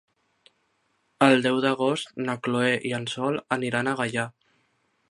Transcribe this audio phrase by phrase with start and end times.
[1.25, 4.27] El deu d'agost na Chloé i en Sol aniran a Gaià.